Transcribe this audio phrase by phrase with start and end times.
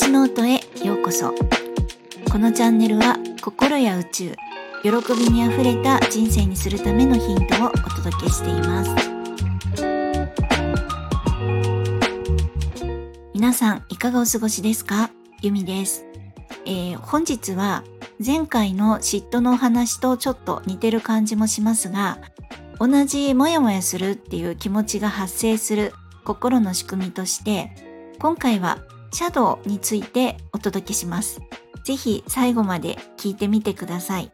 [0.00, 1.34] 私ノートへようこそ。
[2.30, 4.36] このチャンネルは心や宇宙
[4.84, 8.90] 喜びにあふれた人生にするためのヒントをお届けしています。
[13.34, 15.10] 皆さんいかがお過ごしですか？
[15.42, 16.04] ゆみです、
[16.64, 17.82] えー、本日は
[18.24, 22.18] 前回の嫉妬のお話とちょっと似てる感じもしますが
[22.78, 25.92] 同じモヤモヤするっていう気持ちが発生する
[26.24, 27.72] 心の仕組みとして
[28.20, 28.78] 今回は
[29.12, 31.40] シャドウについてお届けします。
[31.84, 34.30] ぜひ最後まで聞いてみてください。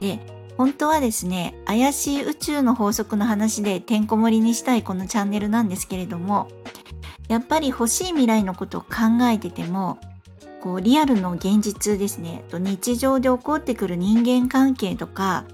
[0.00, 0.20] で、
[0.58, 6.48] 本当はですね、怪しい宇宙の法則の話でてんこ盛りにしたいこのチャンネルなんですけれども、
[7.28, 8.88] やっぱり欲しい未来のことを考
[9.32, 9.98] えてても、
[10.60, 15.44] こうリアルの現実ですね、日常で起こってくる人間関係とか、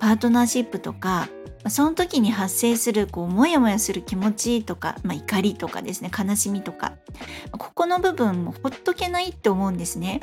[0.00, 1.28] パートナーシップとか、
[1.68, 6.94] その時に発生するこうモヤモヤする気持ちとか、まあ、怒りとかですね悲しみとか
[7.52, 10.20] ここの部分もほっとけないって思うんですね。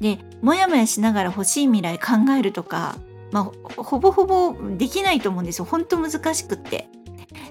[0.00, 2.96] でモヤモヤしながら欲しい未来考えるとか、
[3.32, 3.44] まあ、
[3.82, 6.88] ほぼほぼできないと思うんですよ本当難しくって。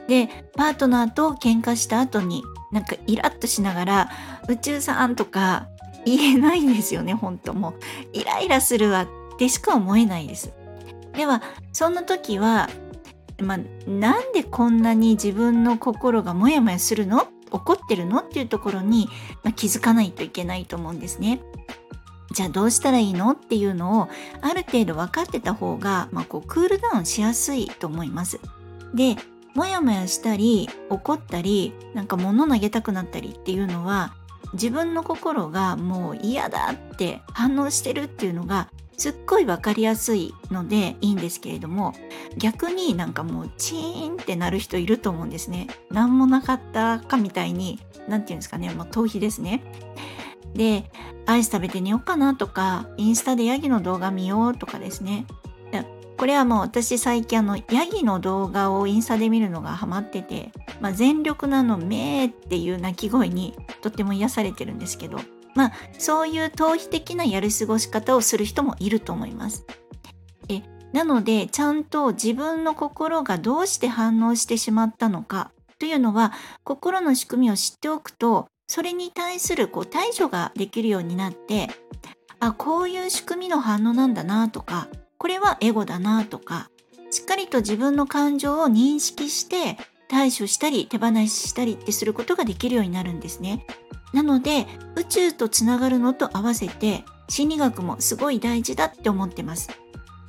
[0.08, 4.10] でパートナーと喧嘩した後になんかイラッとしながら
[4.48, 5.68] 「宇宙さん」とか
[6.06, 7.74] 言えないんですよね本当もう
[8.14, 10.54] イライラするわってしか思えないです。
[11.14, 12.70] ではそんな時は
[13.42, 17.28] まあ、なんでこんなに自分の心がモヤモヤするの？
[17.52, 18.20] 怒ってるの？
[18.20, 19.08] っていうところに、
[19.44, 21.42] まあ、気づかないといけないと思うんですね。
[22.34, 23.32] じゃあどうしたらいいの？
[23.32, 24.10] っていうのを
[24.42, 28.40] ある程度分かってた方が、まあ、こうクールダウンしやすいと思います。
[28.94, 29.16] で
[29.54, 34.14] モヤモヤしたり怒ったりなんか物投げたくなったりっていうのは
[34.54, 41.94] 自分の心がもう嫌だって反応してるっていうのがすっごい分かりやすいのでいいんですけれども
[42.38, 45.68] 逆になんかもうチーンってなる人いると思うんですね。
[45.90, 49.64] 何もなかったかみたいに何て言うんですかね、まあ、逃避ですね。
[50.54, 50.90] で
[51.26, 55.26] アイス食べて寝ようかなとかインスタでヤギの動画見ようとかですね。
[56.18, 65.20] これはもう私最近あのヤギの動画をインスタで見るのがハマってて、まあ、全力なの「めー」っていう鳴き声にとっても癒されてるんですけど
[65.56, 69.66] まあそういう逃避的なやり過ごし方をする人もいると思います。
[70.50, 70.62] え
[70.94, 76.32] なのでちゃんと自分の心がどうして反応してしまったのかというのは
[76.64, 81.70] 心の仕組みを知っておくとそれに対するこう対処ができるようになって
[82.40, 84.88] あこういう仕組みの反応なんだなとか
[85.18, 86.70] これはエゴだなとか
[87.12, 89.78] しっかりと自分の感情を認識して
[90.08, 93.66] 対処したり手放ししたりってすることができるようになるんですね。
[94.16, 94.66] なので
[94.96, 99.70] 宇宙とつながるのと合わせて心理学もすごい大事だって思ってます。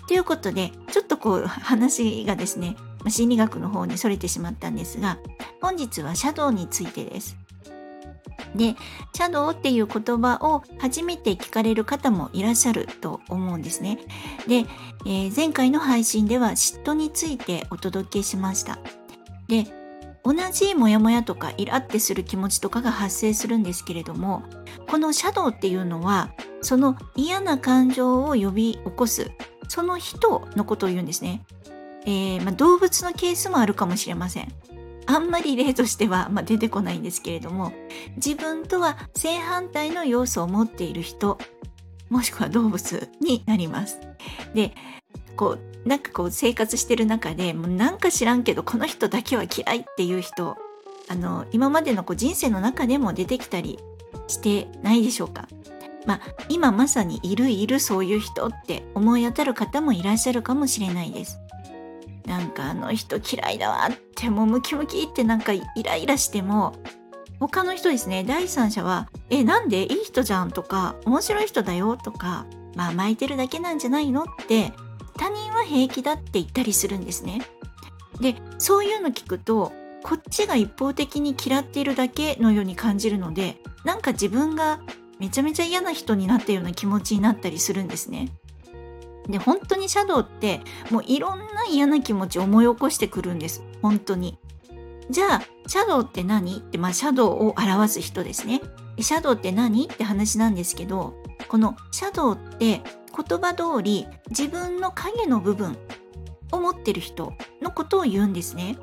[0.09, 2.77] ということでちょっとこう話がですね
[3.09, 5.19] 心理学の方にそれてしまったんですが
[5.63, 7.37] 本日はシャドウについてです。
[8.57, 8.75] で
[9.15, 14.01] シャドウっていう言葉を初めて聞かれる方もいらっしゃると思うんですね。
[14.49, 14.65] で、
[15.07, 18.81] えー、前回の配信では嫉妬についてお届けしました。
[19.47, 19.86] で
[20.27, 24.43] 同じモヤモヤとかイラってする気持ちとかが発生するんですけれども
[24.89, 26.33] このシャドウっていうのは
[26.63, 29.31] その嫌な感情を呼び起こす
[29.69, 31.45] その人のことを言うんですね、
[32.07, 34.53] えー、まあ、動物のケースもあるかもしれません。
[35.09, 37.73] あんまり例としては、まあ、出てこないんですけれども
[38.17, 41.39] 自分とは正反対の要素を持っている人
[42.11, 44.01] もしくは動物になります。
[44.53, 44.75] で
[45.37, 50.57] こうなんかこう生活してる中でもうなんか知らんけどこの人だけは嫌いっていう人
[51.09, 53.79] あの今までのこう人生の中でも出てきたり
[54.27, 55.47] してないでしょうか？
[56.05, 61.39] まあ今まさにいるいるそういう人って思い当たる方もいらっしゃるかもしれないです
[62.27, 66.75] なんかあの人嫌いだわってもうムキムキってなんかイライラしても
[67.39, 69.85] 他の人ですね第三者は「えなんで？
[69.85, 74.73] いい人じゃん」とか「面白い人だよ」とか「まあ巻いてるだけなんじゃないの?」って
[75.17, 77.43] 他人は平気だって言ったりするんですね。
[78.21, 84.81] でそういうの聞くとこっちが一方的に嫌っているだけのように感じるのでなんか自分が
[85.19, 88.29] めちゃめちゃ嫌な人になったような気持ちになったりするんですね。
[89.29, 90.61] で本当にシャドウって
[90.91, 94.39] もういろんな嫌な気持ちを思い起こしてくるんです本当に。
[95.11, 96.59] じゃあシャドウって何？
[96.59, 98.61] って、まあ、シャドウを表す人ですね。
[99.01, 99.85] シャドウって何？
[99.85, 101.15] って話なんですけど
[101.49, 102.83] このシャドウって
[103.17, 105.77] 言葉通り自分の影の部分
[106.53, 107.33] を持ってる人
[107.63, 108.77] のことを言うんですね。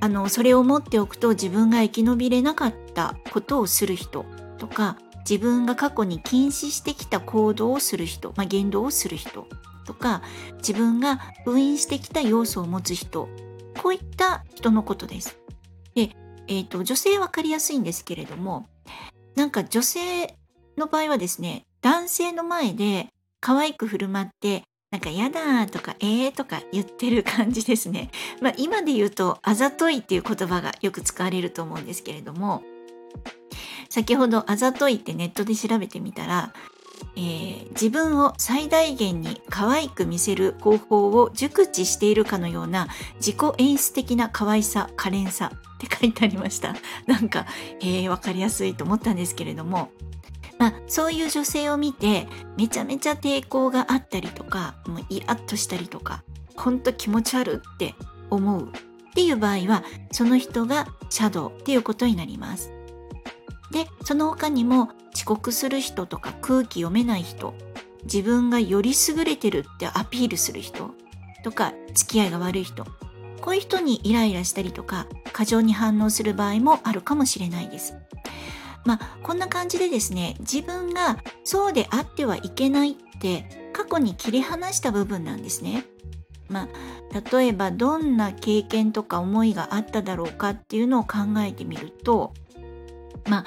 [0.00, 4.24] あのそれを持っておくと自分が生き延びれなかったことをする人
[4.58, 4.96] とか
[5.28, 9.46] 自分が過去に禁止してきた行動をする人、まあ、言動をする人
[9.84, 10.22] とか
[10.56, 13.28] 自分が封印してきた要素を持つ人
[13.80, 15.38] こういった人のことです。
[15.94, 16.10] で、
[16.48, 18.66] えーと、女性分かりやすいんですけれども
[19.36, 20.36] なんか女性
[20.76, 23.08] の場合はですね、男性の前で
[23.40, 28.10] 可愛く振る舞って、なんかやだとかえーとか言ってる感じですね。
[28.40, 32.62] まあ今で言うとあざといっていう言葉がよく使われると思うんですけれども、
[33.88, 36.52] 先ほどあざといってネットで調べてみたら、
[37.16, 46.74] えー、自分を最大限に可愛く見せる方法を熟知しているかのような自己演出的な可愛さ、可憐さって書いてありました。
[47.06, 47.46] なんか、
[47.80, 49.90] えー、わかりやすいと思ったんですけれども、
[50.62, 56.22] まあ、そういう女性を見てめちゃめちゃ抵抗があったりとかもうイラッとしたりとか
[56.54, 57.96] ほんと気持ち悪って
[58.30, 59.82] 思うっていう場合は
[60.12, 62.70] その人がシャドウっていうことになります。
[63.72, 67.54] でその他にも遅刻する人とか空気読めない人
[68.04, 70.92] 自分がより優れてるってアピールする人
[71.42, 72.84] とか付き合いが悪い人
[73.40, 77.96] こういう人にイライラしたりとか過剰に反応する場合もあるかもしれないです。
[78.84, 85.84] まあこんな感じでですね自分がそうであってはいけないって過去に切り離した部分なんですね。
[86.48, 92.34] まあ例えばどんな経験とか思いがあっただろうかっていうのを考えてみると
[93.28, 93.44] まあ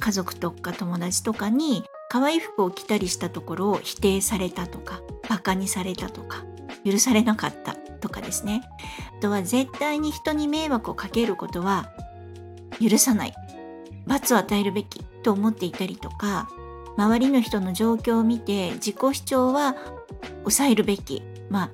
[0.00, 6.44] 家族とか友達とかに可愛い服を着たりしたところを否定されたとかバカにされたとか
[6.84, 8.62] 許されなかったとかですね
[9.18, 11.92] あとは絶対に人に迷惑をかけることは
[12.80, 13.34] 許さない
[14.06, 16.48] 罰を与えるべきと思っていたりとか
[16.96, 19.76] 周りの人の状況を見て自己主張は
[20.40, 21.70] 抑えるべきまあ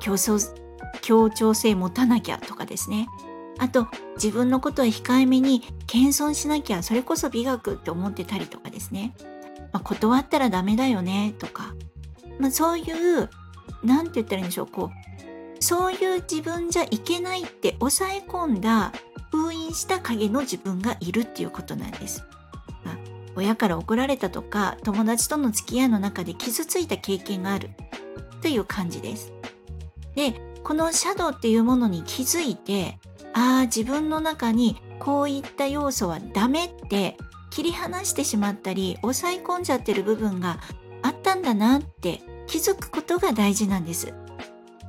[0.00, 0.54] 競争
[1.02, 3.08] 協調性持たなきゃとかですね。
[3.58, 9.14] あと自分のことは控えめに謙遜しなきゃそれこそ美学って思ってたりとかですね、
[9.70, 11.74] まあ、断ったらダメだよねとか、
[12.38, 13.28] まあ、そういう
[13.84, 18.92] 何て言ったらいいんでしょうこうそういう自分じゃいけないって抑え込んだ
[19.30, 22.24] 封印した影の自分がいるっていうことなんです。
[22.84, 22.96] まあ、
[23.36, 27.70] 親から怒られたとか友達との付き合いの中で傷ついた経験がある
[28.42, 29.32] という感じです。
[30.14, 32.98] でこのシャドウっていうものに気づいて
[33.32, 37.16] ああ自分の中にこういった要素はダメって
[37.50, 40.58] 切り離してしまったり抑え込んじゃってる部分が
[41.02, 44.12] あったんだなって気づくことが大事なんです。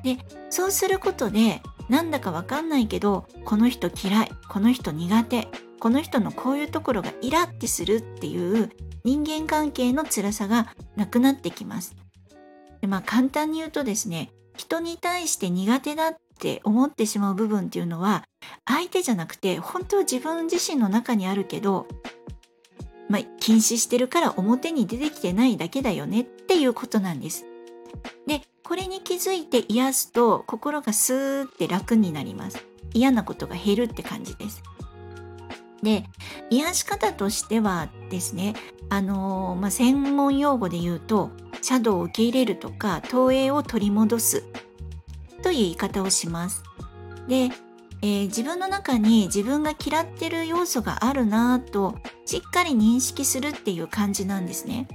[0.04, 0.18] で
[0.50, 1.62] そうすることで
[1.92, 8.70] なんだかわかんないけどこの人嫌いこの人苦手この人のこういうところがイラってするっていう
[9.04, 11.98] 人間関係の辛さがなくなってきます。
[12.80, 18.24] でまあ簡単に言うとですね人に対して苦手だって思ってしまう部分っていうのは
[18.66, 21.88] 相手じゃなくて本当は自分自身の中にあるけど、
[23.10, 27.46] まあ、禁止してるから表に出てきてないだけだよねっていうことなんです。
[28.28, 32.66] でこれに気づいて癒すと心がスーって楽になります。
[32.94, 34.64] 嫌なことが減るって感じです。
[35.84, 36.06] で
[36.50, 38.54] 癒し方としてはですね
[38.88, 41.32] あのー、まあ、専門用語で言うと
[41.62, 44.46] シャドウを受け入れるとか投影を取り戻す
[45.44, 46.64] という言い方をします。
[47.28, 47.50] で、
[48.02, 54.88] えー、自分の中に自分が嫌ってる要素があるなぁとしっかり認識するっていう感じなんですね。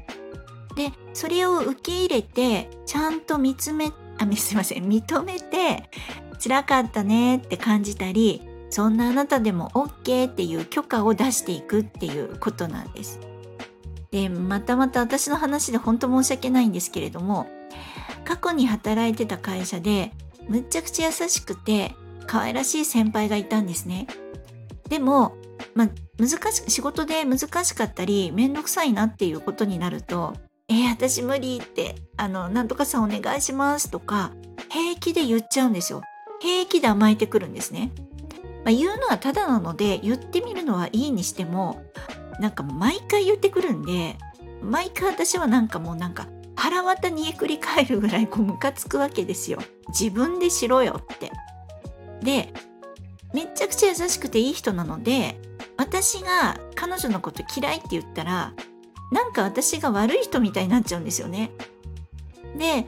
[0.76, 5.90] でそれを受け入れてちゃんと見つめあすいません認めて
[6.42, 13.20] 辛かったねって感じたりそんなあなたでも OK っていう許可を出していくっていうことなんです。
[14.10, 17.46] でまたまた私の話で本当申し訳ないんですけれども
[18.24, 20.12] 過去に働いてた会社で
[20.48, 21.94] むっちゃくちゃ優しくて
[22.26, 24.06] 可愛らしい先輩がいたんですね。
[24.88, 25.36] でも、
[25.74, 30.34] まあ、難し仕事で難しかったり面倒くさいなっていうことになると
[30.68, 34.32] えー、私無理って、あの、なんとかさんお願いしますとか、
[34.68, 36.02] 平気で言っちゃうんですよ。
[36.40, 37.92] 平気で甘えてくるんですね。
[38.64, 41.82] まあ、言うのはただなので、言ってみるのはいいにしても、
[42.40, 44.16] なんか毎回言ってくるんで、
[44.60, 49.58] 毎回私はなんかもうなんか、腹渡煮えくり返るぐらいこうムカつくわけですよ。
[49.88, 51.30] 自分でしろよって。
[52.22, 52.52] で、
[53.32, 55.38] めちゃくちゃ優しくていい人なので、
[55.76, 58.52] 私が彼女のこと嫌いって言ったら、
[59.10, 61.50] なんか私が悪い人みたいになっちゃうんですよね。
[62.58, 62.86] で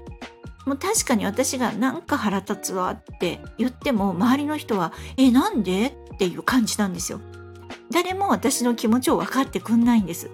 [0.66, 7.20] もう確かに私がなんか腹立つわって言っても周りの人は「えなんで?」っていう感じなんですよ。
[7.90, 10.30] 誰も私の気持ちを分かってくんないんです。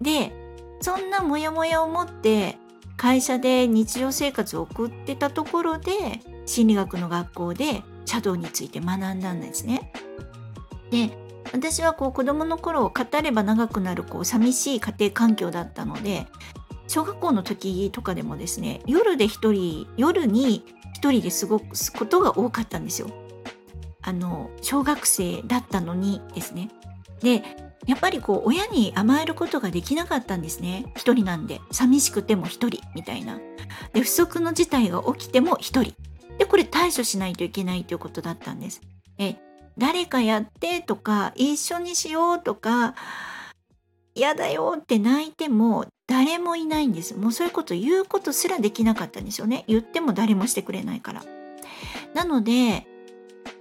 [0.00, 0.32] で
[0.80, 2.58] そんなモヤモヤを持って
[2.96, 9.92] 会社で日常生活を送ってたところで心理学の学校で茶道について学んだんですね。
[10.90, 11.10] で
[11.52, 16.26] 私はこう子供の頃語れば長くなるこう寂しい家庭環境だったので
[16.88, 23.10] 小学校の時とかでもですね夜で一人夜に一人で過ごすことが多かったんですよ。
[24.04, 26.70] あの小学生だったのにですね。
[27.20, 27.42] で
[27.86, 30.92] やっぱりこう親に甘えることができなかったんですね。
[30.96, 31.60] 一人なんで。
[31.70, 33.38] 寂しくても一人みたいな。
[33.92, 35.94] で不測の事態が起きても一人。
[36.38, 38.80] でこれ対処しないといけないということだったんです。
[39.18, 39.36] え
[39.78, 42.94] 誰かやってとか一緒にしようとか
[44.14, 47.16] 嫌だよって泣いても誰もいないんです。
[47.16, 49.64] もうそういうこと言うことすらできなかったんですよね。
[49.66, 51.22] 言っても誰もしてくれないから。
[52.14, 52.86] なので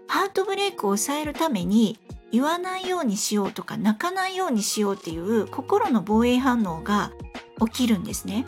[0.08, 1.98] ハートブレイクを抑えるために
[2.32, 7.12] 言わないようにしようとか泣かないようにしようっていう心の防衛反応が
[7.66, 8.46] 起きるんですね。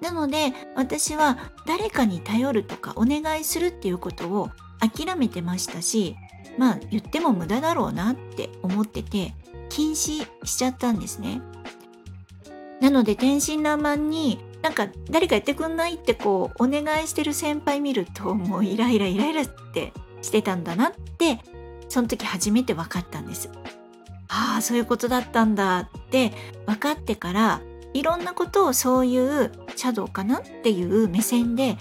[0.00, 4.50] なので私は誰かに頼るとかお願いするっていうことを
[4.80, 6.16] 諦めてましたし
[6.58, 9.34] まあ言っても無駄だろうなって思ってて
[9.68, 11.40] 禁止しちゃったんですね。
[12.80, 21.38] なので天真爛漫になんか誰かやってくんないってこうお願いしてる先輩見るともうイライライライラってしてたんだなって
[21.88, 23.48] その時初めて分かったんです。
[24.28, 26.32] ああそういうことだったんだって
[26.66, 27.60] 分かってから
[27.94, 31.78] いろんなことをそういうシャドウかなっていう目線で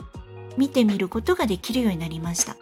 [0.57, 2.55] 見てみることができるようになりました。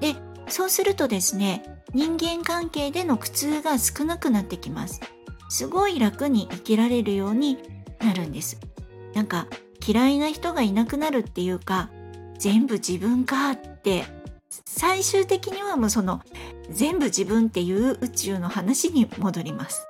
[0.00, 0.14] で
[0.50, 1.62] そうするとですね
[1.94, 5.00] 人間関係での苦痛が少なくなってきます。
[5.50, 7.58] すごい楽に生きられるように
[8.00, 8.58] なるんです。
[9.14, 9.46] なんか
[9.86, 11.90] 嫌いな人がいなくなるっていうか
[12.38, 14.04] 全部自分かって
[14.66, 16.20] 最終的にはもうその
[16.70, 19.86] 全部自分っていう宇宙の話に戻ります。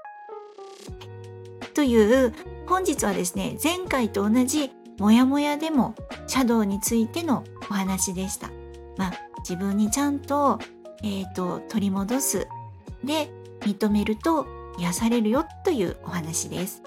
[1.75, 2.33] という
[2.67, 5.95] 本日はですね前回と同じモヤモヤでも
[6.27, 8.51] シャドウについてのお話でした。
[8.97, 10.59] まあ自分にちゃんと,、
[11.03, 12.47] えーと、取り戻す
[13.05, 13.31] で
[13.61, 14.47] 認めると
[14.79, 16.83] 癒されるよというお話です。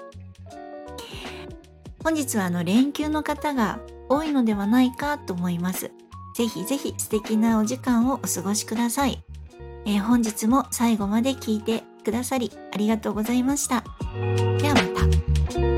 [2.02, 3.78] 本日はあの連休の方が
[4.08, 5.92] 多いのではないかと思います。
[6.34, 9.22] ぜひぜひ素敵なお時間をお過ごしください。
[9.84, 13.84] えー、本日も最後まで聞いてくださりありがとうございました。
[14.58, 15.71] ではまた。